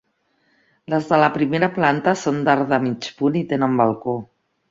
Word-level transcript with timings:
Les 0.93 1.09
de 1.09 1.19
la 1.23 1.27
primera 1.35 1.69
planta 1.75 2.15
són 2.21 2.41
d'arc 2.47 2.71
de 2.73 2.81
mig 2.87 3.11
punt 3.19 3.39
i 3.43 3.47
tenen 3.55 3.77
balcó. 3.85 4.19